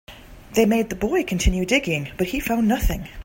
They 0.55 0.65
made 0.65 0.89
the 0.89 0.95
boy 0.95 1.21
continue 1.23 1.63
digging, 1.63 2.09
but 2.17 2.29
he 2.29 2.39
found 2.39 2.67
nothing. 2.67 3.07